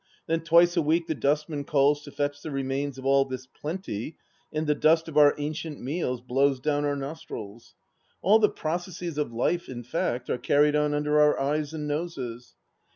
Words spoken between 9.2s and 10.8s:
life, in fact, are carried